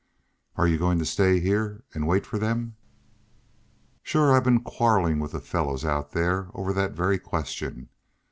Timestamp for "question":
7.19-7.89